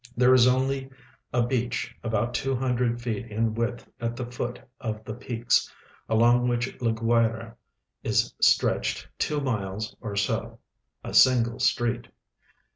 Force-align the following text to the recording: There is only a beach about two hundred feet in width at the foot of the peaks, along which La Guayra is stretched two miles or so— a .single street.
There 0.17 0.33
is 0.33 0.47
only 0.47 0.89
a 1.31 1.45
beach 1.45 1.95
about 2.03 2.33
two 2.33 2.55
hundred 2.55 2.99
feet 2.99 3.27
in 3.27 3.53
width 3.53 3.87
at 3.99 4.15
the 4.15 4.25
foot 4.25 4.59
of 4.79 5.03
the 5.05 5.13
peaks, 5.13 5.71
along 6.09 6.47
which 6.47 6.81
La 6.81 6.91
Guayra 6.91 7.55
is 8.01 8.33
stretched 8.41 9.07
two 9.19 9.39
miles 9.41 9.95
or 10.01 10.15
so— 10.15 10.57
a 11.03 11.13
.single 11.13 11.59
street. 11.59 12.07